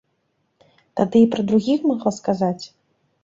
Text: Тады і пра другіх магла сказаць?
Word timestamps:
Тады 0.99 1.19
і 1.25 1.27
пра 1.35 1.41
другіх 1.51 1.85
магла 1.91 2.11
сказаць? 2.19 2.65